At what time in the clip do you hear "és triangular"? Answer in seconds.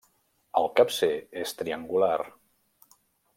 1.41-2.17